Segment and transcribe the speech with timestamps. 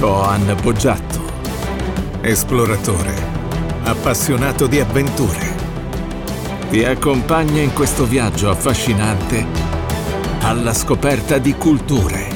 [0.00, 1.20] Coan Boggiatto,
[2.22, 3.12] esploratore,
[3.82, 5.54] appassionato di avventure.
[6.70, 9.44] Ti accompagna in questo viaggio affascinante
[10.40, 12.28] alla scoperta di culture,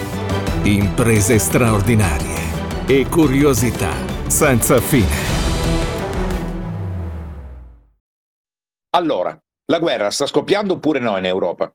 [0.64, 3.94] imprese straordinarie e curiosità
[4.26, 5.16] senza fine.
[8.90, 11.74] Allora, la guerra sta scoppiando oppure no in Europa?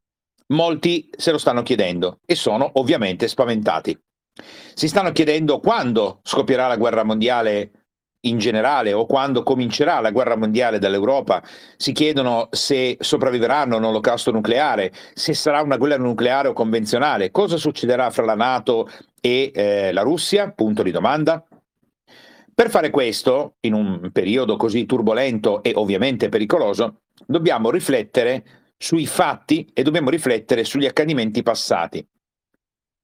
[0.53, 3.99] Molti se lo stanno chiedendo e sono ovviamente spaventati.
[4.73, 7.71] Si stanno chiedendo quando scoppierà la guerra mondiale
[8.21, 11.41] in generale o quando comincerà la guerra mondiale dall'Europa,
[11.77, 17.31] si chiedono se sopravviveranno a un olocausto nucleare, se sarà una guerra nucleare o convenzionale,
[17.31, 18.89] cosa succederà fra la Nato
[19.21, 20.51] e eh, la Russia?
[20.51, 21.43] Punto di domanda.
[22.53, 28.43] Per fare questo, in un periodo così turbolento e ovviamente pericoloso, dobbiamo riflettere
[28.77, 32.05] sui fatti e dobbiamo riflettere sugli accadimenti passati.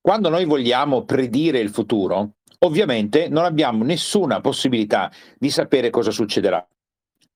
[0.06, 6.64] Quando noi vogliamo predire il futuro, ovviamente non abbiamo nessuna possibilità di sapere cosa succederà.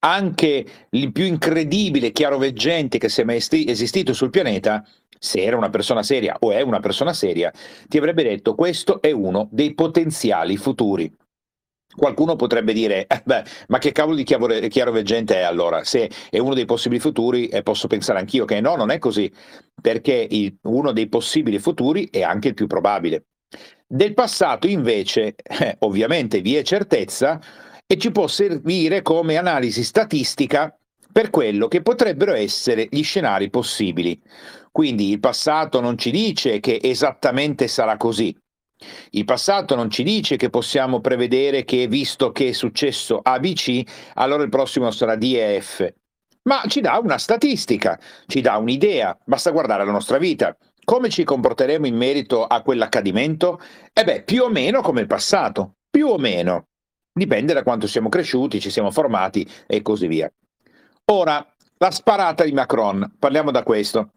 [0.02, 4.86] Anche il più incredibile chiaroveggente che sia mai esistito sul pianeta,
[5.18, 7.52] se era una persona seria o è una persona seria,
[7.88, 11.12] ti avrebbe detto questo è uno dei potenziali futuri.
[12.00, 15.84] Qualcuno potrebbe dire, eh beh, ma che cavolo di chiaroveggente è allora?
[15.84, 19.30] Se è uno dei possibili futuri, eh, posso pensare anch'io che no, non è così,
[19.82, 23.26] perché il, uno dei possibili futuri è anche il più probabile.
[23.86, 27.38] Del passato invece, eh, ovviamente vi è certezza
[27.86, 30.74] e ci può servire come analisi statistica
[31.12, 34.18] per quello che potrebbero essere gli scenari possibili.
[34.72, 38.34] Quindi il passato non ci dice che esattamente sarà così,
[39.12, 43.82] il passato non ci dice che possiamo prevedere che, visto che è successo ABC,
[44.16, 45.94] allora il prossimo sarà D e F,
[46.44, 50.56] ma ci dà una statistica, ci dà un'idea, basta guardare la nostra vita.
[50.84, 53.62] Come ci comporteremo in merito a quell'accadimento?
[53.94, 56.70] Eh beh, più o meno come il passato, più o meno.
[57.12, 60.32] Dipende da quanto siamo cresciuti, ci siamo formati e così via.
[61.12, 61.46] Ora,
[61.78, 64.14] la sparata di Macron, parliamo da questo.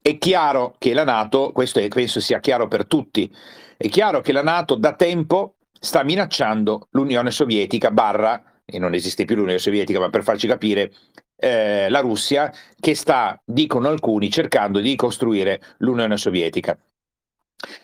[0.00, 3.32] È chiaro che la Nato, questo è, penso sia chiaro per tutti,
[3.76, 9.24] è chiaro che la Nato da tempo sta minacciando l'Unione Sovietica barra, e non esiste
[9.24, 10.92] più l'Unione Sovietica, ma per farci capire,
[11.36, 16.78] eh, la Russia che sta, dicono alcuni, cercando di costruire l'Unione Sovietica.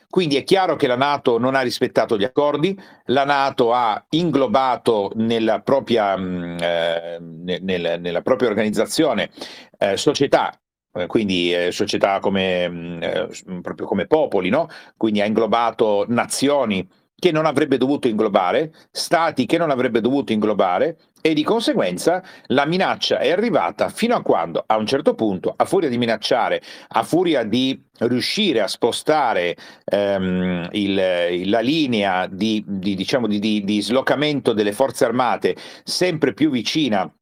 [0.08, 5.12] Quindi è chiaro che la Nato non ha rispettato gli accordi, la Nato ha inglobato
[5.14, 9.30] nella propria, mm, eh, nel, nella propria organizzazione
[9.78, 10.59] eh, società
[11.06, 13.28] quindi eh, società come, mm, eh,
[13.62, 14.68] proprio come popoli, no?
[14.96, 16.86] quindi ha inglobato nazioni
[17.20, 22.64] che non avrebbe dovuto inglobare, stati che non avrebbe dovuto inglobare e di conseguenza la
[22.64, 27.02] minaccia è arrivata fino a quando a un certo punto, a furia di minacciare, a
[27.02, 34.54] furia di riuscire a spostare ehm, il, la linea di, di, diciamo, di, di slocamento
[34.54, 37.12] delle forze armate sempre più vicina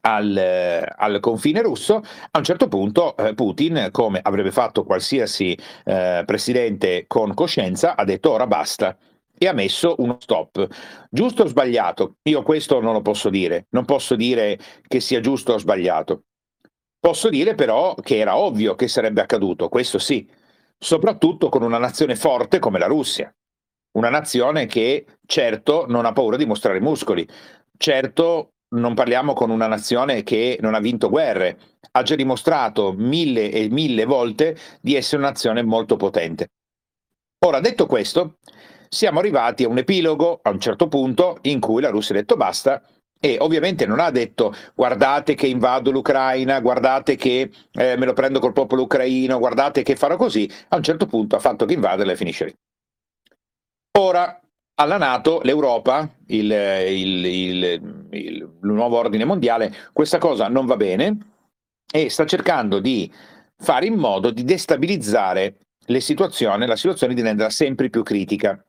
[0.00, 6.22] al, al, confine russo, a un certo punto eh, Putin, come avrebbe fatto qualsiasi eh,
[6.26, 8.96] presidente con coscienza, ha detto ora basta
[9.38, 10.66] e ha messo uno stop.
[11.10, 12.16] Giusto o sbagliato?
[12.22, 16.22] Io questo non lo posso dire, non posso dire che sia giusto o sbagliato.
[16.98, 20.28] Posso dire però che era ovvio che sarebbe accaduto, questo sì,
[20.78, 23.34] soprattutto con una nazione forte come la Russia.
[23.92, 27.28] Una nazione che certo non ha paura di mostrare muscoli,
[27.76, 31.58] certo non parliamo con una nazione che non ha vinto guerre,
[31.92, 36.48] ha già dimostrato mille e mille volte di essere una nazione molto potente.
[37.44, 38.36] Ora, detto questo,
[38.88, 42.36] siamo arrivati a un epilogo a un certo punto in cui la Russia ha detto
[42.36, 42.82] basta
[43.24, 48.40] e ovviamente non ha detto guardate che invado l'Ucraina, guardate che eh, me lo prendo
[48.40, 52.12] col popolo ucraino, guardate che farò così, a un certo punto ha fatto che invaderla
[52.12, 52.54] e finisce lì.
[53.98, 54.41] Ora
[54.82, 61.18] alla Nato, l'Europa, il, il, il, il, nuovo ordine mondiale, questa cosa non va bene
[61.90, 63.10] e sta cercando di
[63.56, 68.62] fare in modo di destabilizzare le situazioni, la situazione di renderla sempre più critica.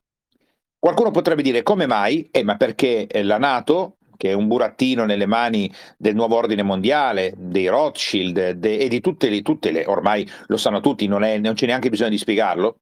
[0.77, 2.27] Qualcuno potrebbe dire come mai?
[2.31, 7.33] Eh, ma perché la Nato, che è un burattino nelle mani del nuovo ordine mondiale,
[7.37, 11.37] dei Rothschild de, e di tutte le, tutte le, ormai lo sanno tutti, non, è,
[11.37, 12.79] non c'è neanche bisogno di spiegarlo,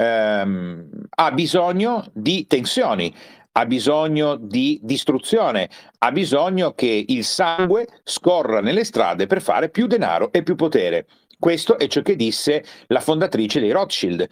[0.00, 3.14] ehm, ha bisogno di tensioni,
[3.52, 5.68] ha bisogno di distruzione,
[5.98, 11.06] ha bisogno che il sangue scorra nelle strade per fare più denaro e più potere.
[11.38, 14.26] Questo è ciò che disse la fondatrice dei Rothschild.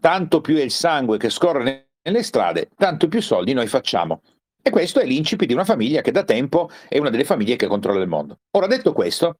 [0.00, 4.22] Tanto più è il sangue che scorre nelle strade, tanto più soldi noi facciamo.
[4.64, 7.66] E questo è l'incipit di una famiglia che da tempo è una delle famiglie che
[7.66, 8.38] controlla il mondo.
[8.52, 9.38] Ora detto questo,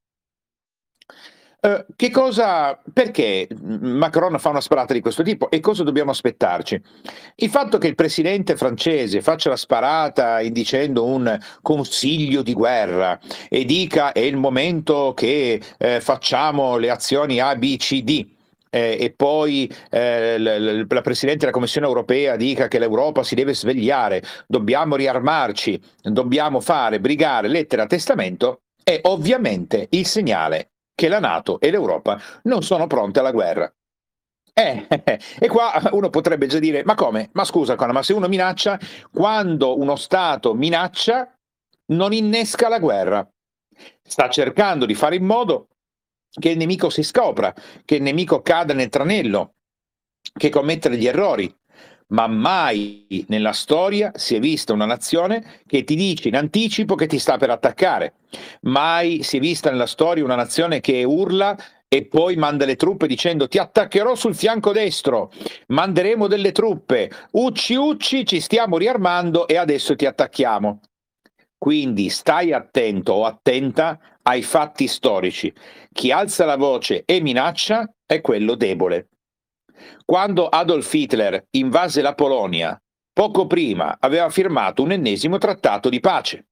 [1.65, 6.83] Uh, che cosa, perché Macron fa una sparata di questo tipo e cosa dobbiamo aspettarci?
[7.37, 13.17] Il fatto che il presidente francese faccia la sparata indicendo un consiglio di guerra
[13.49, 18.27] e dica è il momento che eh, facciamo le azioni A, B, C, D,
[18.69, 23.55] eh, e poi eh, l- la Presidente della Commissione europea dica che l'Europa si deve
[23.55, 31.19] svegliare, dobbiamo riarmarci, dobbiamo fare, brigare, lettera a testamento, è ovviamente il segnale che la
[31.19, 33.73] Nato e l'Europa non sono pronte alla guerra.
[34.55, 34.87] Eh,
[35.39, 37.31] e qua uno potrebbe già dire, ma come?
[37.33, 38.79] Ma scusa, ma se uno minaccia,
[39.11, 41.35] quando uno Stato minaccia,
[41.87, 43.27] non innesca la guerra.
[44.03, 45.69] Sta cercando di fare in modo
[46.29, 47.55] che il nemico si scopra,
[47.85, 49.55] che il nemico cada nel tranello,
[50.33, 51.53] che commetta degli errori
[52.13, 57.07] ma mai nella storia si è vista una nazione che ti dice in anticipo che
[57.07, 58.15] ti sta per attaccare.
[58.63, 61.57] Mai si è vista nella storia una nazione che urla
[61.89, 65.31] e poi manda le truppe dicendo ti attaccherò sul fianco destro,
[65.69, 70.81] manderemo delle truppe, ucci ucci, ci stiamo riarmando e adesso ti attacchiamo.
[71.59, 75.53] Quindi stai attento o attenta ai fatti storici.
[75.93, 79.09] Chi alza la voce e minaccia è quello debole.
[80.05, 82.81] Quando Adolf Hitler invase la Polonia,
[83.13, 86.47] poco prima aveva firmato un ennesimo trattato di pace.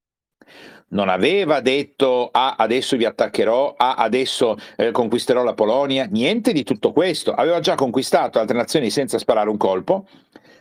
[0.89, 6.65] Non aveva detto ah, adesso vi attaccherò, ah, adesso eh, conquisterò la Polonia, niente di
[6.65, 7.33] tutto questo.
[7.33, 10.09] Aveva già conquistato altre nazioni senza sparare un colpo,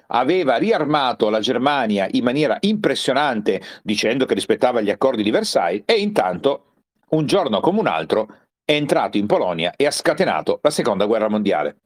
[0.07, 5.93] aveva riarmato la Germania in maniera impressionante dicendo che rispettava gli accordi di Versailles e
[5.93, 6.65] intanto,
[7.09, 8.27] un giorno come un altro,
[8.63, 11.77] è entrato in Polonia e ha scatenato la seconda guerra mondiale.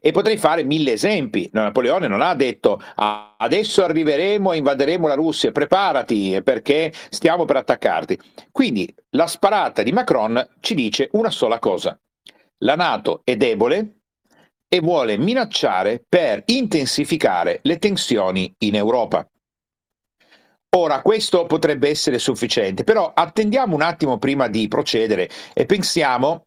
[0.00, 1.48] E potrei fare mille esempi.
[1.52, 7.56] Napoleone non ha detto ah, adesso arriveremo e invaderemo la Russia, preparati perché stiamo per
[7.56, 8.18] attaccarti.
[8.50, 11.98] Quindi la sparata di Macron ci dice una sola cosa.
[12.58, 13.96] La Nato è debole
[14.68, 19.26] e vuole minacciare per intensificare le tensioni in Europa.
[20.74, 26.46] Ora, questo potrebbe essere sufficiente, però attendiamo un attimo prima di procedere e pensiamo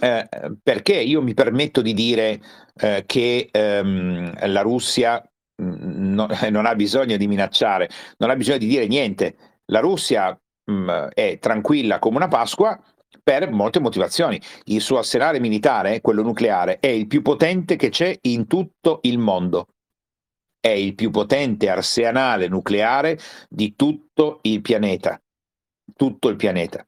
[0.00, 0.28] eh,
[0.62, 2.40] perché io mi permetto di dire
[2.76, 5.22] eh, che ehm, la Russia
[5.62, 7.88] mm, no, non ha bisogno di minacciare,
[8.18, 9.36] non ha bisogno di dire niente.
[9.66, 12.78] La Russia mh, mm, è tranquilla come una Pasqua
[13.22, 14.40] per molte motivazioni.
[14.64, 19.18] Il suo arsenale militare, quello nucleare, è il più potente che c'è in tutto il
[19.18, 19.68] mondo.
[20.60, 25.20] È il più potente arsenale nucleare di tutto il pianeta.
[25.96, 26.86] Tutto il pianeta.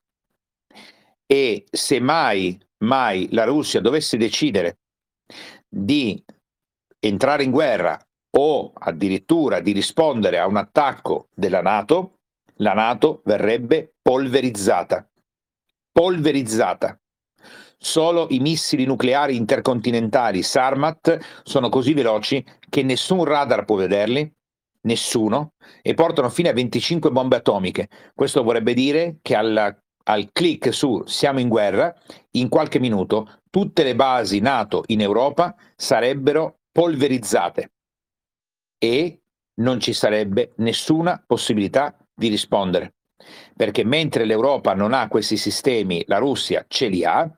[1.26, 4.78] E se mai mai la Russia dovesse decidere
[5.68, 6.22] di
[7.00, 7.98] entrare in guerra
[8.30, 12.18] o addirittura di rispondere a un attacco della Nato,
[12.56, 15.08] la Nato verrebbe polverizzata.
[15.90, 16.98] Polverizzata.
[17.80, 24.30] Solo i missili nucleari intercontinentali Sarmat sono così veloci che nessun radar può vederli,
[24.82, 27.88] nessuno, e portano fino a 25 bombe atomiche.
[28.14, 29.76] Questo vorrebbe dire che alla
[30.08, 31.94] al clic su siamo in guerra,
[32.32, 37.72] in qualche minuto tutte le basi NATO in Europa sarebbero polverizzate
[38.78, 39.20] e
[39.54, 42.94] non ci sarebbe nessuna possibilità di rispondere.
[43.56, 47.28] Perché mentre l'Europa non ha questi sistemi, la Russia ce li ha,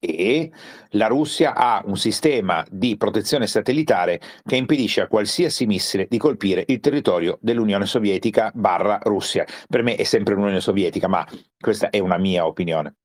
[0.00, 0.50] e
[0.92, 6.64] la Russia ha un sistema di protezione satellitare che impedisce a qualsiasi missile di colpire
[6.68, 9.46] il territorio dell'Unione Sovietica barra Russia.
[9.68, 11.24] Per me è sempre l'Unione Sovietica, ma
[11.58, 12.96] questa è una mia opinione.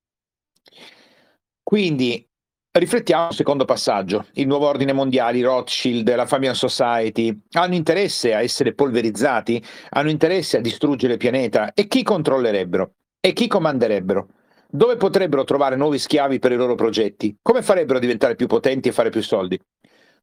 [1.62, 2.26] Quindi
[2.72, 4.28] riflettiamo sul secondo passaggio.
[4.34, 10.58] Il nuovo ordine mondiale, Rothschild, la Fabian Society hanno interesse a essere polverizzati, hanno interesse
[10.58, 12.94] a distruggere il pianeta e chi controllerebbero?
[13.20, 14.28] E chi comanderebbero?
[14.76, 17.38] Dove potrebbero trovare nuovi schiavi per i loro progetti?
[17.42, 19.58] Come farebbero a diventare più potenti e fare più soldi?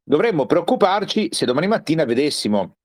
[0.03, 2.75] Dovremmo preoccuparci se domani mattina vedessimo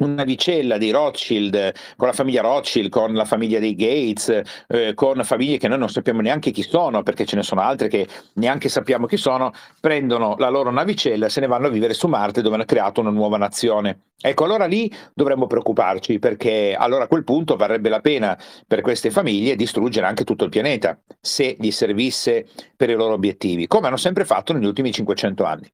[0.00, 5.22] una vicella dei Rothschild, con la famiglia Rothschild, con la famiglia dei Gates, eh, con
[5.22, 8.68] famiglie che noi non sappiamo neanche chi sono, perché ce ne sono altre che neanche
[8.68, 12.40] sappiamo chi sono, prendono la loro navicella e se ne vanno a vivere su Marte
[12.40, 14.04] dove hanno creato una nuova nazione.
[14.24, 19.10] Ecco, allora lì dovremmo preoccuparci, perché allora a quel punto varrebbe la pena per queste
[19.10, 22.46] famiglie distruggere anche tutto il pianeta, se gli servisse
[22.76, 25.70] per i loro obiettivi, come hanno sempre fatto negli ultimi 500 anni.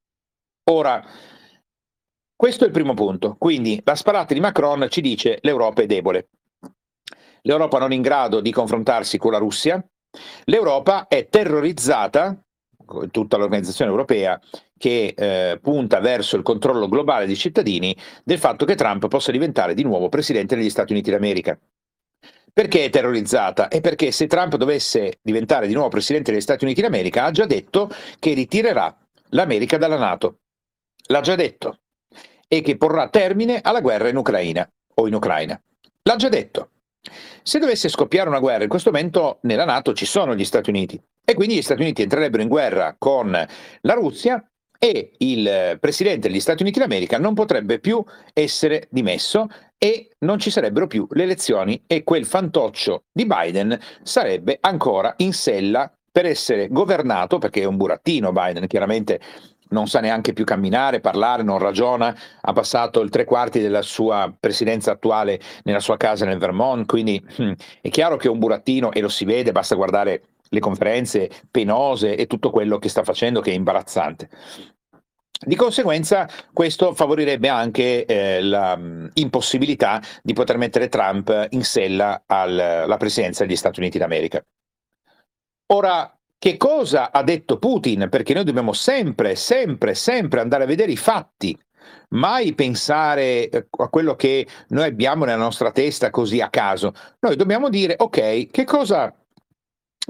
[0.70, 1.04] Ora,
[2.38, 3.34] questo è il primo punto.
[3.36, 6.28] Quindi la sparata di Macron ci dice l'Europa è debole.
[7.42, 9.84] L'Europa non è in grado di confrontarsi con la Russia.
[10.44, 12.40] L'Europa è terrorizzata,
[13.10, 14.40] tutta l'organizzazione europea,
[14.76, 19.74] che eh, punta verso il controllo globale dei cittadini, del fatto che Trump possa diventare
[19.74, 21.58] di nuovo presidente degli Stati Uniti d'America.
[22.52, 23.66] Perché è terrorizzata?
[23.66, 27.46] È perché se Trump dovesse diventare di nuovo presidente degli Stati Uniti d'America ha già
[27.46, 27.90] detto
[28.20, 28.96] che ritirerà
[29.30, 30.38] l'America dalla Nato.
[31.08, 31.78] L'ha già detto.
[32.48, 35.60] E che porrà termine alla guerra in Ucraina o in Ucraina.
[36.02, 36.70] L'ha già detto.
[37.42, 41.00] Se dovesse scoppiare una guerra, in questo momento nella Nato ci sono gli Stati Uniti
[41.24, 44.42] e quindi gli Stati Uniti entrerebbero in guerra con la Russia
[44.78, 48.02] e il presidente degli Stati Uniti d'America non potrebbe più
[48.32, 54.58] essere dimesso e non ci sarebbero più le elezioni e quel fantoccio di Biden sarebbe
[54.60, 59.20] ancora in sella per essere governato, perché è un burattino Biden, chiaramente
[59.70, 64.32] non sa neanche più camminare, parlare, non ragiona, ha passato il tre quarti della sua
[64.38, 68.92] presidenza attuale nella sua casa nel Vermont, quindi hm, è chiaro che è un burattino
[68.92, 73.40] e lo si vede, basta guardare le conferenze penose e tutto quello che sta facendo
[73.40, 74.28] che è imbarazzante.
[75.40, 83.44] Di conseguenza questo favorirebbe anche eh, l'impossibilità di poter mettere Trump in sella alla presidenza
[83.44, 84.42] degli Stati Uniti d'America.
[85.70, 88.08] Ora, che cosa ha detto Putin?
[88.08, 91.58] Perché noi dobbiamo sempre, sempre, sempre andare a vedere i fatti,
[92.10, 96.92] mai pensare eh, a quello che noi abbiamo nella nostra testa così a caso.
[97.20, 99.12] Noi dobbiamo dire, ok, che cosa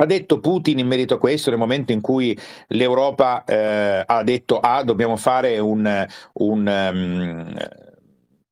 [0.01, 4.61] ha detto Putin in merito a questo nel momento in cui l'Europa eh, ha detto
[4.61, 7.57] ah, dobbiamo fare un, un, um,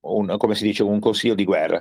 [0.00, 1.80] un, dice, un consiglio di guerra.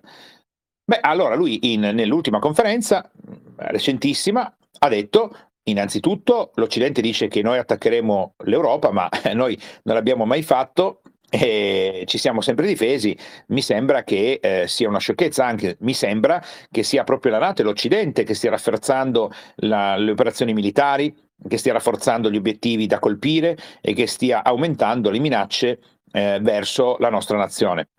[0.84, 3.10] Beh, allora lui in, nell'ultima conferenza,
[3.56, 10.41] recentissima, ha detto innanzitutto l'Occidente dice che noi attaccheremo l'Europa, ma noi non l'abbiamo mai
[10.41, 13.17] fatto, e ci siamo sempre difesi,
[13.48, 16.41] mi sembra che eh, sia una sciocchezza anche, mi sembra
[16.72, 21.13] che sia proprio la Nato e l'Occidente che stia rafforzando la, le operazioni militari,
[21.48, 25.79] che stia rafforzando gli obiettivi da colpire e che stia aumentando le minacce
[26.12, 27.89] eh, verso la nostra nazione.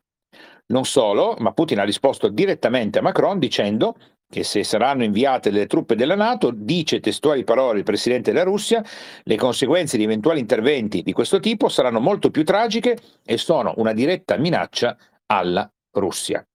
[0.68, 3.96] Non solo, ma Putin ha risposto direttamente a Macron dicendo
[4.28, 8.84] che se saranno inviate delle truppe della Nato, dice testuali parole il presidente della Russia,
[9.22, 13.92] le conseguenze di eventuali interventi di questo tipo saranno molto più tragiche e sono una
[13.92, 16.46] diretta minaccia alla Russia.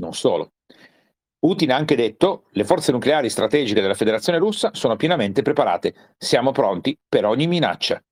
[0.00, 0.52] Non solo.
[1.38, 6.52] Putin ha anche detto le forze nucleari strategiche della Federazione russa sono pienamente preparate, siamo
[6.52, 8.02] pronti per ogni minaccia.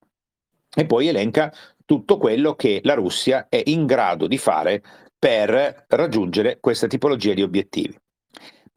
[0.74, 1.52] E poi elenca
[1.84, 4.82] tutto quello che la Russia è in grado di fare
[5.18, 7.98] per raggiungere questa tipologia di obiettivi.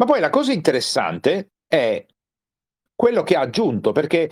[0.01, 2.03] Ma poi la cosa interessante è
[2.95, 4.31] quello che ha aggiunto, perché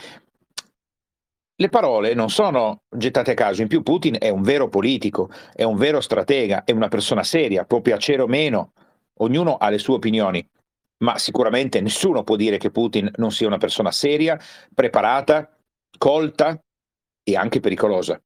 [1.55, 5.61] le parole non sono gettate a caso, in più Putin è un vero politico, è
[5.61, 8.73] un vero stratega, è una persona seria, può piacere o meno,
[9.19, 10.43] ognuno ha le sue opinioni,
[11.03, 14.39] ma sicuramente nessuno può dire che Putin non sia una persona seria,
[14.73, 15.55] preparata,
[15.99, 16.59] colta
[17.23, 18.19] e anche pericolosa.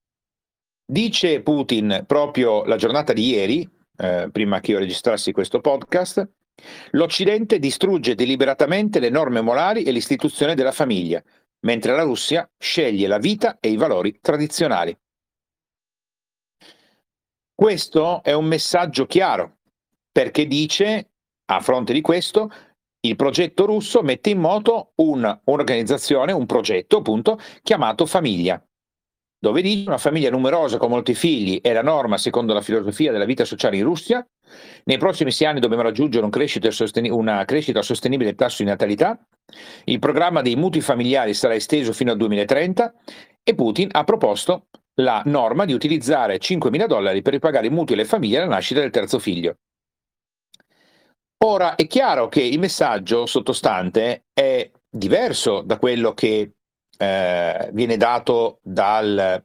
[0.85, 6.25] Dice Putin proprio la giornata di ieri, eh, prima che io registrassi questo podcast,
[6.91, 11.21] L'Occidente distrugge deliberatamente le norme morali e l'istituzione della famiglia,
[11.61, 14.97] mentre la Russia sceglie la vita e i valori tradizionali.
[17.55, 19.57] Questo è un messaggio chiaro,
[20.11, 21.11] perché dice,
[21.45, 22.51] a fronte di questo,
[23.01, 28.61] il progetto russo mette in moto un'organizzazione, un progetto appunto, chiamato famiglia,
[29.43, 33.25] dove dice una famiglia numerosa con molti figli è la norma secondo la filosofia della
[33.25, 34.25] vita sociale in Russia,
[34.85, 38.69] nei prossimi sei anni dobbiamo raggiungere un crescita sosten- una crescita sostenibile del tasso di
[38.69, 39.19] natalità,
[39.83, 42.93] il programma dei mutui familiari sarà esteso fino al 2030
[43.43, 44.67] e Putin ha proposto
[45.01, 48.91] la norma di utilizzare 5.000 dollari per ripagare i mutui alle famiglie alla nascita del
[48.91, 49.57] terzo figlio.
[51.43, 56.53] Ora è chiaro che il messaggio sottostante è diverso da quello che
[56.97, 59.43] eh, viene dato dal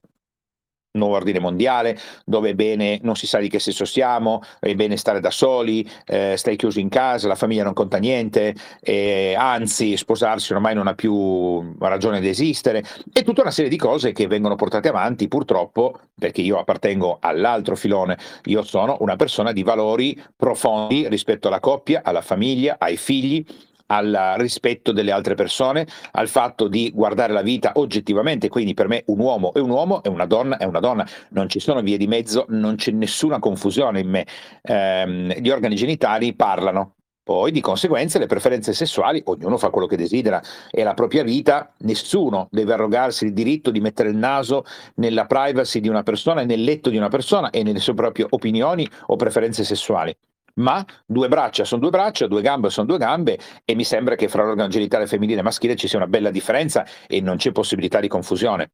[0.99, 4.97] nuovo ordine mondiale, dove è bene, non si sa di che sesso siamo, è bene
[4.97, 9.97] stare da soli, eh, stai chiuso in casa, la famiglia non conta niente, eh, anzi
[9.97, 14.26] sposarsi ormai non ha più ragione di esistere, e tutta una serie di cose che
[14.26, 20.21] vengono portate avanti purtroppo, perché io appartengo all'altro filone, io sono una persona di valori
[20.37, 23.45] profondi rispetto alla coppia, alla famiglia, ai figli,
[23.88, 29.02] al rispetto delle altre persone, al fatto di guardare la vita oggettivamente, quindi per me
[29.07, 31.97] un uomo è un uomo e una donna è una donna, non ci sono vie
[31.97, 34.26] di mezzo, non c'è nessuna confusione in me,
[34.62, 36.95] ehm, gli organi genitali parlano.
[37.28, 41.75] Poi di conseguenza le preferenze sessuali, ognuno fa quello che desidera, è la propria vita,
[41.80, 44.64] nessuno deve arrogarsi il diritto di mettere il naso
[44.95, 48.26] nella privacy di una persona e nel letto di una persona e nelle sue proprie
[48.30, 50.16] opinioni o preferenze sessuali
[50.59, 54.29] ma due braccia sono due braccia, due gambe sono due gambe e mi sembra che
[54.29, 58.00] fra l'organo genitale femminile e maschile ci sia una bella differenza e non c'è possibilità
[58.00, 58.71] di confusione.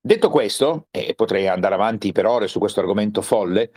[0.00, 3.70] Detto questo, e potrei andare avanti per ore su questo argomento folle,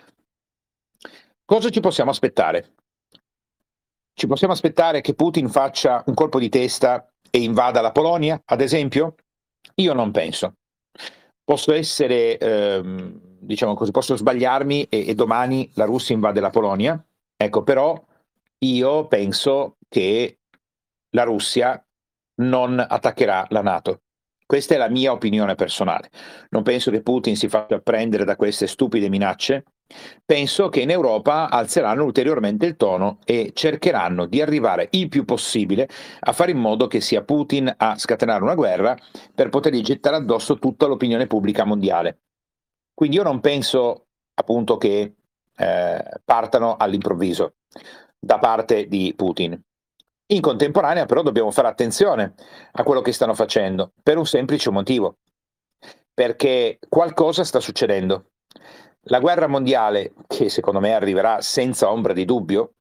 [1.43, 2.73] cosa ci possiamo aspettare?
[4.13, 8.61] Ci possiamo aspettare che Putin faccia un colpo di testa e invada la Polonia, ad
[8.61, 9.15] esempio?
[9.75, 10.55] Io non penso.
[11.43, 17.03] Posso essere, ehm, diciamo così, posso sbagliarmi e, e domani la Russia invade la Polonia.
[17.41, 17.99] Ecco, però
[18.59, 20.41] io penso che
[21.15, 21.83] la Russia
[22.35, 24.01] non attaccherà la Nato.
[24.45, 26.11] Questa è la mia opinione personale.
[26.49, 29.63] Non penso che Putin si faccia prendere da queste stupide minacce.
[30.23, 35.89] Penso che in Europa alzeranno ulteriormente il tono e cercheranno di arrivare il più possibile
[36.19, 38.95] a fare in modo che sia Putin a scatenare una guerra
[39.33, 42.19] per potergli gettare addosso tutta l'opinione pubblica mondiale.
[42.93, 45.15] Quindi io non penso appunto che
[45.61, 47.53] eh, partano all'improvviso
[48.19, 49.59] da parte di Putin.
[50.31, 52.33] In contemporanea però dobbiamo fare attenzione
[52.71, 55.17] a quello che stanno facendo per un semplice motivo,
[56.13, 58.25] perché qualcosa sta succedendo.
[59.05, 62.73] La guerra mondiale, che secondo me arriverà senza ombra di dubbio,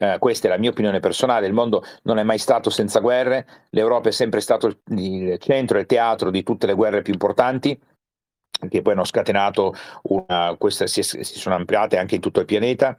[0.00, 3.46] eh, questa è la mia opinione personale, il mondo non è mai stato senza guerre,
[3.70, 7.80] l'Europa è sempre stato il centro e il teatro di tutte le guerre più importanti,
[8.68, 9.74] che poi hanno scatenato
[10.04, 12.98] una, queste si, si sono ampliate anche in tutto il pianeta.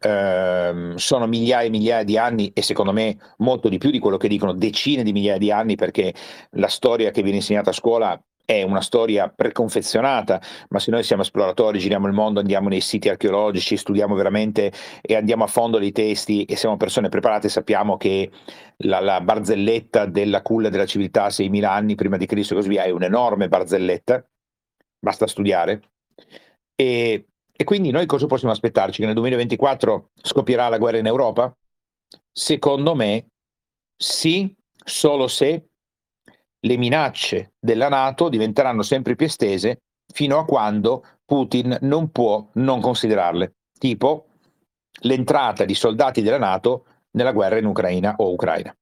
[0.00, 4.16] Ehm, sono migliaia e migliaia di anni e secondo me molto di più di quello
[4.16, 6.12] che dicono decine di migliaia di anni perché
[6.52, 11.22] la storia che viene insegnata a scuola è una storia preconfezionata, ma se noi siamo
[11.22, 15.92] esploratori, giriamo il mondo, andiamo nei siti archeologici, studiamo veramente e andiamo a fondo dei
[15.92, 18.30] testi e siamo persone preparate, sappiamo che
[18.78, 22.82] la, la barzelletta della culla della civiltà 6.000 anni prima di Cristo e così via
[22.82, 24.24] è un'enorme barzelletta,
[25.02, 25.82] basta studiare.
[26.74, 27.26] E
[27.62, 29.00] e quindi noi cosa possiamo aspettarci?
[29.00, 31.54] Che nel 2024 scoppierà la guerra in Europa?
[32.32, 33.26] Secondo me
[33.96, 34.52] sì,
[34.84, 35.68] solo se
[36.58, 39.82] le minacce della Nato diventeranno sempre più estese
[40.12, 44.26] fino a quando Putin non può non considerarle, tipo
[45.02, 48.76] l'entrata di soldati della Nato nella guerra in Ucraina o Ucraina.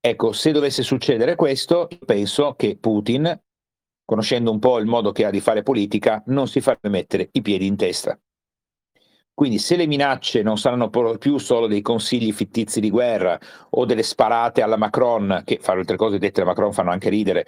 [0.00, 3.40] Ecco, se dovesse succedere questo, penso che Putin
[4.04, 7.42] conoscendo un po' il modo che ha di fare politica, non si farebbe mettere i
[7.42, 8.18] piedi in testa.
[9.34, 13.38] Quindi se le minacce non saranno più solo dei consigli fittizi di guerra
[13.70, 17.44] o delle sparate alla Macron, che fare altre cose dette a Macron fanno anche ridere,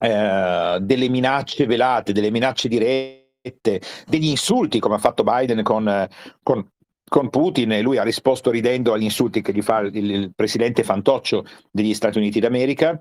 [0.00, 6.08] eh, delle minacce velate, delle minacce dirette, degli insulti come ha fatto Biden con,
[6.42, 6.66] con,
[7.06, 10.84] con Putin e lui ha risposto ridendo agli insulti che gli fa il, il presidente
[10.84, 12.98] fantoccio degli Stati Uniti d'America,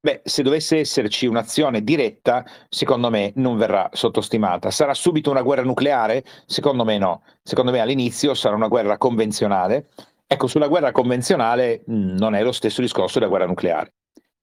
[0.00, 4.70] Beh, se dovesse esserci un'azione diretta, secondo me non verrà sottostimata.
[4.70, 6.22] Sarà subito una guerra nucleare?
[6.46, 7.24] Secondo me no.
[7.42, 9.88] Secondo me all'inizio sarà una guerra convenzionale.
[10.24, 13.94] Ecco, sulla guerra convenzionale mm, non è lo stesso discorso della guerra nucleare.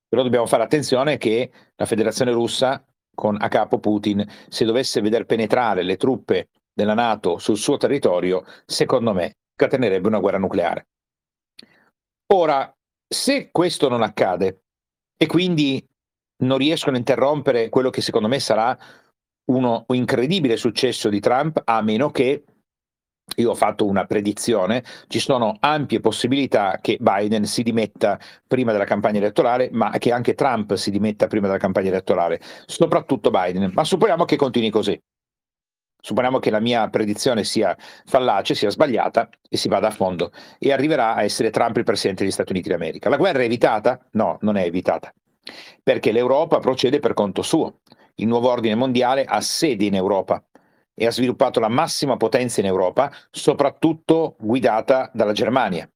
[0.07, 5.25] Però dobbiamo fare attenzione che la Federazione russa, con a capo Putin, se dovesse veder
[5.25, 10.87] penetrare le truppe della Nato sul suo territorio, secondo me scatenerebbe una guerra nucleare.
[12.33, 12.75] Ora,
[13.07, 14.64] se questo non accade,
[15.17, 15.83] e quindi
[16.43, 18.77] non riescono a interrompere quello che secondo me sarà
[19.51, 22.43] uno, un incredibile successo di Trump, a meno che
[23.37, 28.85] io ho fatto una predizione, ci sono ampie possibilità che Biden si dimetta prima della
[28.85, 33.71] campagna elettorale, ma che anche Trump si dimetta prima della campagna elettorale, soprattutto Biden.
[33.73, 34.99] Ma supponiamo che continui così.
[36.05, 40.71] Supponiamo che la mia predizione sia fallace, sia sbagliata e si vada a fondo e
[40.71, 43.09] arriverà a essere Trump il presidente degli Stati Uniti d'America.
[43.09, 43.99] La guerra è evitata?
[44.11, 45.11] No, non è evitata,
[45.81, 47.79] perché l'Europa procede per conto suo.
[48.17, 50.45] Il nuovo ordine mondiale ha sede in Europa
[50.93, 55.89] e ha sviluppato la massima potenza in Europa, soprattutto guidata dalla Germania.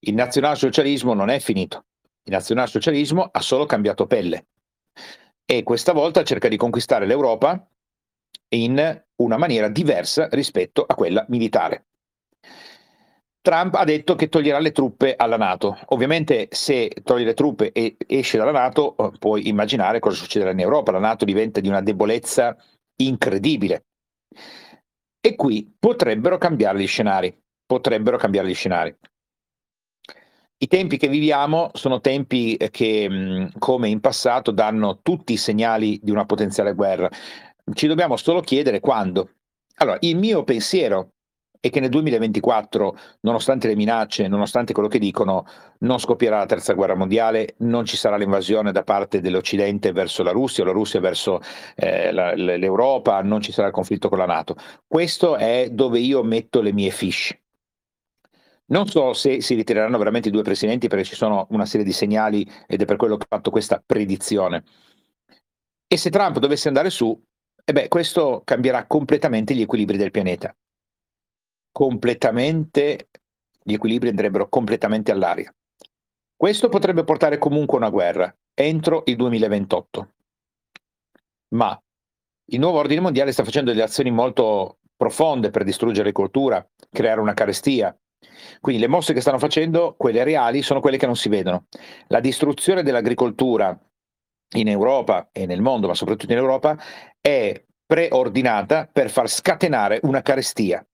[0.00, 1.86] Il nazionalsocialismo non è finito,
[2.24, 4.48] il nazionalsocialismo ha solo cambiato pelle
[5.46, 7.66] e questa volta cerca di conquistare l'Europa
[8.54, 11.86] in una maniera diversa rispetto a quella militare.
[13.42, 15.76] Trump ha detto che toglierà le truppe alla Nato.
[15.86, 20.60] Ovviamente se toglie le truppe e esce dalla Nato, eh, puoi immaginare cosa succederà in
[20.60, 20.92] Europa.
[20.92, 22.56] La Nato diventa di una debolezza
[23.02, 23.86] incredibile.
[25.20, 27.36] E qui potrebbero cambiare gli scenari.
[27.66, 28.96] Potrebbero cambiare gli scenari.
[30.58, 36.12] I tempi che viviamo sono tempi che, come in passato, danno tutti i segnali di
[36.12, 37.10] una potenziale guerra.
[37.72, 39.30] Ci dobbiamo solo chiedere quando.
[39.76, 41.12] Allora, il mio pensiero
[41.62, 45.46] è che nel 2024, nonostante le minacce, nonostante quello che dicono,
[45.78, 50.32] non scoppierà la terza guerra mondiale, non ci sarà l'invasione da parte dell'Occidente verso la
[50.32, 51.40] Russia o la Russia verso
[51.76, 54.56] eh, la, l'Europa, non ci sarà il conflitto con la Nato.
[54.88, 57.32] Questo è dove io metto le mie fish.
[58.72, 61.92] Non so se si ritireranno veramente i due presidenti perché ci sono una serie di
[61.92, 64.64] segnali ed è per quello che ho fatto questa predizione.
[65.86, 67.16] E se Trump dovesse andare su,
[67.64, 70.54] e beh, questo cambierà completamente gli equilibri del pianeta.
[71.70, 73.08] Completamente
[73.62, 75.54] gli equilibri andrebbero completamente all'aria.
[76.36, 80.12] Questo potrebbe portare comunque a una guerra entro il 2028.
[81.54, 81.80] Ma
[82.46, 87.34] il nuovo ordine mondiale sta facendo delle azioni molto profonde per distruggere l'agricoltura, creare una
[87.34, 87.96] carestia.
[88.60, 91.66] Quindi le mosse che stanno facendo, quelle reali, sono quelle che non si vedono.
[92.08, 93.78] La distruzione dell'agricoltura
[94.52, 96.76] in Europa e nel mondo, ma soprattutto in Europa,
[97.20, 100.84] è preordinata per far scatenare una carestia.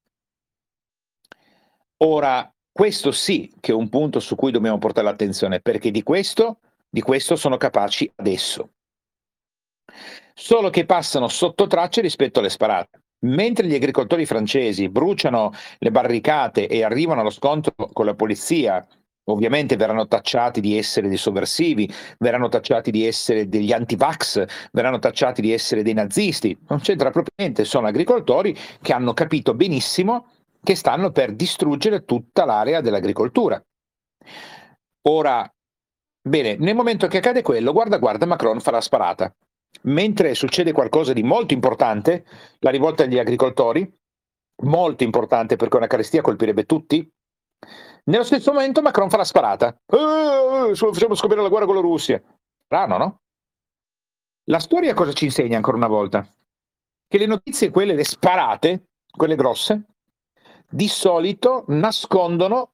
[1.99, 6.59] Ora, questo sì che è un punto su cui dobbiamo portare l'attenzione, perché di questo,
[6.89, 8.71] di questo sono capaci adesso.
[10.35, 13.03] Solo che passano sotto tracce rispetto alle sparate.
[13.21, 18.87] Mentre gli agricoltori francesi bruciano le barricate e arrivano allo scontro con la polizia
[19.29, 25.41] ovviamente verranno tacciati di essere dei sovversivi, verranno tacciati di essere degli anti-vax, verranno tacciati
[25.41, 26.57] di essere dei nazisti.
[26.69, 30.27] Non c'entra proprio niente, sono agricoltori che hanno capito benissimo
[30.63, 33.63] che stanno per distruggere tutta l'area dell'agricoltura.
[35.09, 35.51] Ora,
[36.21, 39.33] bene, nel momento che accade quello, guarda, guarda, Macron fa la sparata.
[39.83, 42.25] Mentre succede qualcosa di molto importante,
[42.61, 43.91] la rivolta degli agricoltori,
[44.65, 47.09] molto importante perché una carestia colpirebbe tutti,
[48.09, 49.77] nello stesso momento Macron fa la sparata.
[49.87, 52.23] Eh, facciamo scoprire la guerra con la Russia.
[52.65, 53.21] Strano, no?
[54.45, 56.27] La storia cosa ci insegna ancora una volta?
[57.07, 59.85] Che le notizie, quelle le sparate, quelle grosse,
[60.69, 62.73] di solito nascondono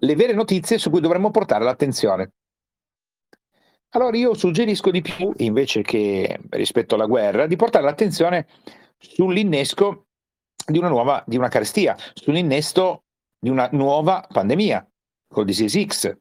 [0.00, 2.32] le vere notizie su cui dovremmo portare l'attenzione.
[3.90, 8.46] Allora io suggerisco di più, invece che rispetto alla guerra, di portare l'attenzione
[8.98, 10.06] sull'innesco
[10.66, 13.05] di una nuova, di una carestia, sull'innesto
[13.46, 14.84] di una nuova pandemia,
[15.32, 16.16] col Disease X,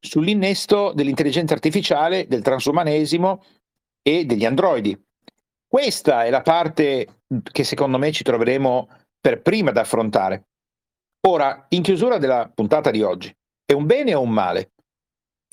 [0.00, 3.44] sull'innesto dell'intelligenza artificiale, del transumanesimo
[4.02, 5.00] e degli androidi.
[5.64, 8.88] Questa è la parte che secondo me ci troveremo
[9.20, 10.48] per prima da affrontare.
[11.28, 13.32] Ora, in chiusura della puntata di oggi,
[13.64, 14.72] è un bene o un male?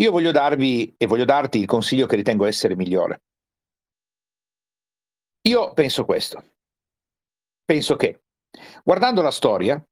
[0.02, 3.22] Io voglio darvi e voglio darti il consiglio che ritengo essere migliore.
[5.48, 6.44] Io penso questo.
[7.64, 8.24] Penso che,
[8.84, 9.84] guardando la storia,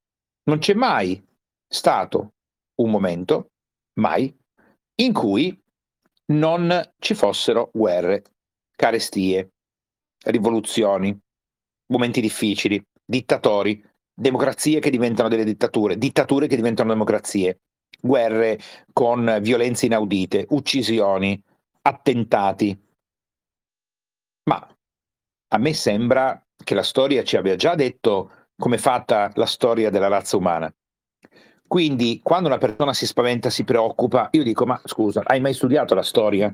[0.44, 1.22] non c'è mai
[1.68, 2.34] stato
[2.82, 3.52] un momento,
[4.00, 4.36] mai,
[5.02, 5.58] in cui
[6.34, 8.24] non ci fossero guerre,
[8.76, 9.52] carestie,
[10.26, 11.18] rivoluzioni,
[11.88, 17.62] momenti difficili, dittatori, democrazie che diventano delle dittature, dittature che diventano democrazie,
[18.00, 18.60] guerre
[18.94, 21.42] con violenze inaudite, uccisioni,
[21.82, 22.80] attentati.
[24.50, 24.76] Ma
[25.54, 29.90] a me sembra che la storia ci abbia già detto come è fatta la storia
[29.90, 30.72] della razza umana.
[31.68, 35.96] Quindi quando una persona si spaventa, si preoccupa, io dico, ma scusa, hai mai studiato
[35.96, 36.54] la storia?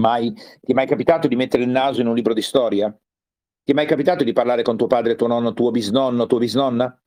[0.00, 0.32] Mai?
[0.32, 2.90] Ti è mai capitato di mettere il naso in un libro di storia?
[2.90, 7.00] Ti è mai capitato di parlare con tuo padre, tuo nonno, tuo bisnonno, tua bisnonna?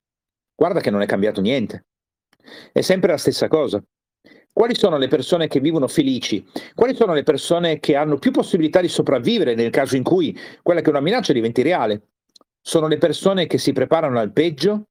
[0.55, 1.87] Guarda che non è cambiato niente.
[2.71, 3.83] È sempre la stessa cosa.
[4.49, 6.45] Quali sono le persone che vivono felici?
[6.73, 10.79] Quali sono le persone che hanno più possibilità di sopravvivere nel caso in cui quella
[10.79, 12.14] che è una minaccia diventi reale?
[12.67, 14.87] Sono le persone che si preparano al peggio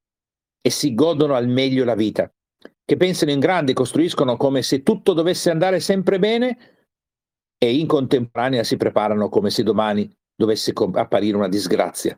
[0.61, 2.33] e si godono al meglio la vita,
[2.85, 6.57] che pensano in grande, costruiscono come se tutto dovesse andare sempre bene
[7.59, 12.17] e in contemporanea si preparano come se domani dovesse apparire una disgrazia.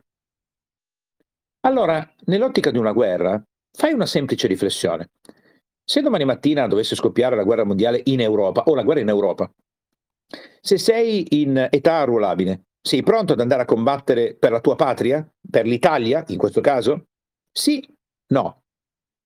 [1.61, 3.41] Allora, nell'ottica di una guerra,
[3.75, 5.09] fai una semplice riflessione.
[5.83, 9.51] Se domani mattina dovesse scoppiare la guerra mondiale in Europa, o la guerra in Europa,
[10.61, 15.29] se sei in età arruolabile, sei pronto ad andare a combattere per la tua patria?
[15.49, 17.07] Per l'Italia, in questo caso?
[17.51, 17.85] Sì,
[18.27, 18.63] no.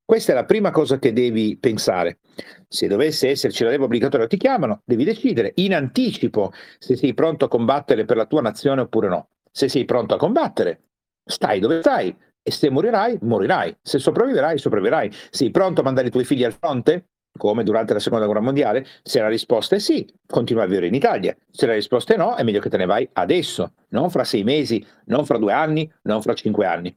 [0.04, 2.20] Questa è la prima cosa che devi pensare.
[2.68, 7.46] Se dovesse esserci la leva obbligatoria, ti chiamano, devi decidere in anticipo se sei pronto
[7.46, 9.30] a combattere per la tua nazione oppure no.
[9.52, 10.90] Se sei pronto a combattere,
[11.24, 13.78] stai dove stai e se morirai, morirai.
[13.80, 15.12] Se sopravviverai, sopravviverai.
[15.30, 17.10] Sei pronto a mandare i tuoi figli al fronte?
[17.38, 18.86] Come durante la seconda guerra mondiale?
[19.04, 21.36] Se la risposta è sì, continua a vivere in Italia.
[21.50, 24.44] Se la risposta è no, è meglio che te ne vai adesso, non fra sei
[24.44, 26.96] mesi, non fra due anni, non fra cinque anni.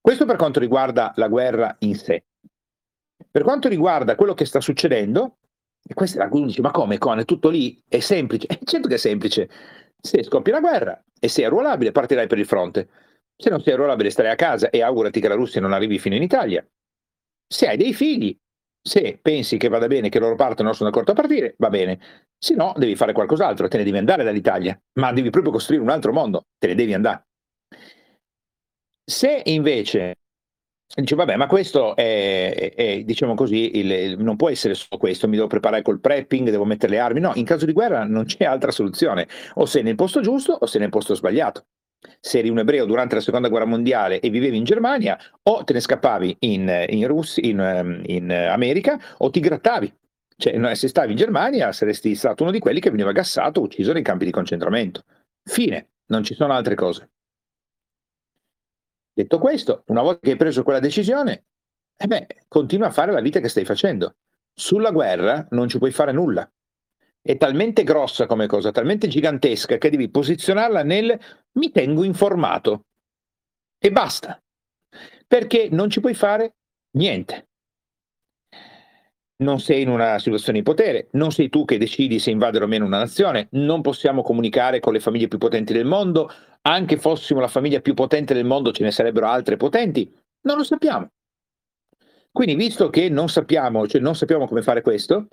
[0.00, 2.24] Questo per quanto riguarda la guerra in sé.
[3.30, 5.38] Per quanto riguarda quello che sta succedendo,
[5.86, 7.18] e questa è la dice, ma come Con?
[7.18, 7.82] È tutto lì?
[7.88, 8.46] È semplice?
[8.46, 9.48] Eh, certo che è semplice.
[10.00, 12.88] Se scoppia la guerra e sei arruolabile, partirai per il fronte.
[13.36, 16.14] Se non sei arruolabile, starai a casa e augurati che la Russia non arrivi fino
[16.14, 16.66] in Italia.
[17.46, 18.36] Se hai dei figli,
[18.80, 21.98] se pensi che vada bene, che loro partono, sono d'accordo a partire, va bene.
[22.38, 25.90] Se no, devi fare qualcos'altro, te ne devi andare dall'Italia, ma devi proprio costruire un
[25.90, 27.26] altro mondo, te ne devi andare.
[29.04, 30.16] Se invece
[30.94, 35.28] dice, vabbè, ma questo è, è, diciamo così, il, il, non può essere solo questo,
[35.28, 37.20] mi devo preparare col prepping, devo mettere le armi.
[37.20, 39.28] No, in caso di guerra non c'è altra soluzione.
[39.54, 41.66] O sei nel posto giusto o sei nel posto sbagliato.
[42.20, 45.72] Se eri un ebreo durante la seconda guerra mondiale e vivevi in Germania, o te
[45.72, 49.92] ne scappavi in, in, Russia, in, ehm, in America o ti grattavi.
[50.36, 53.92] Cioè, se stavi in Germania saresti stato uno di quelli che veniva gassato o ucciso
[53.92, 55.02] nei campi di concentramento.
[55.42, 57.10] Fine, non ci sono altre cose.
[59.12, 61.46] Detto questo, una volta che hai preso quella decisione,
[61.96, 64.14] eh beh, continua a fare la vita che stai facendo.
[64.54, 66.48] Sulla guerra non ci puoi fare nulla.
[67.28, 71.14] È talmente grossa come cosa, talmente gigantesca che devi posizionarla nel
[71.58, 72.86] mi tengo informato.
[73.78, 74.40] E basta.
[75.26, 76.54] Perché non ci puoi fare
[76.92, 77.48] niente
[79.40, 82.66] non sei in una situazione di potere, non sei tu che decidi se invadere o
[82.66, 86.30] meno una nazione, non possiamo comunicare con le famiglie più potenti del mondo,
[86.62, 90.10] anche fossimo la famiglia più potente del mondo ce ne sarebbero altre potenti,
[90.46, 91.08] non lo sappiamo.
[92.32, 95.28] Quindi visto che non sappiamo, cioè non sappiamo come fare questo,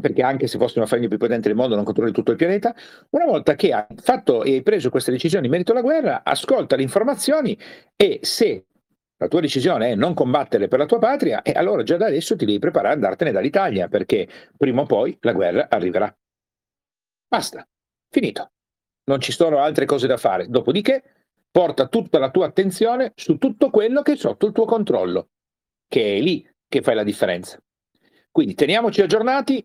[0.00, 2.74] perché anche se fossimo la famiglia più potente del mondo non controlli tutto il pianeta,
[3.10, 6.76] una volta che hai fatto e hai preso queste decisioni in merito alla guerra, ascolta
[6.76, 7.58] le informazioni
[7.96, 8.66] e se
[9.22, 12.36] la tua decisione è non combattere per la tua patria, e allora già da adesso
[12.36, 16.12] ti devi preparare ad andartene dall'Italia, perché prima o poi la guerra arriverà.
[17.28, 17.64] Basta,
[18.10, 18.50] finito.
[19.04, 20.48] Non ci sono altre cose da fare.
[20.48, 21.02] Dopodiché,
[21.52, 25.28] porta tutta la tua attenzione su tutto quello che è sotto il tuo controllo,
[25.86, 27.62] che è lì che fai la differenza.
[28.30, 29.64] Quindi teniamoci aggiornati,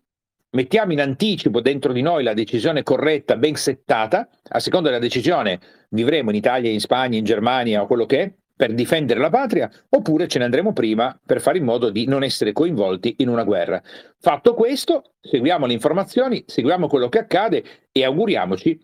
[0.50, 5.60] mettiamo in anticipo dentro di noi la decisione corretta, ben settata, a seconda della decisione
[5.90, 9.70] vivremo in Italia, in Spagna, in Germania o quello che è, per difendere la patria,
[9.88, 13.44] oppure ce ne andremo prima per fare in modo di non essere coinvolti in una
[13.44, 13.80] guerra.
[14.18, 18.76] Fatto questo, seguiamo le informazioni, seguiamo quello che accade e auguriamoci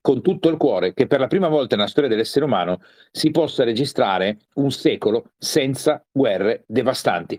[0.00, 3.64] con tutto il cuore che per la prima volta nella storia dell'essere umano si possa
[3.64, 7.38] registrare un secolo senza guerre devastanti.